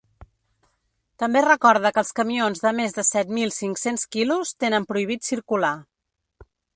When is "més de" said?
2.79-3.05